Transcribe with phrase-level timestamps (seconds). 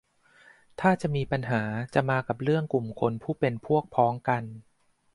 [0.79, 1.63] ถ้าจะมีปัญหา
[1.93, 4.43] จะมากับเรื่องกลุ่มคนผู้เป็นพวกพ้องกัน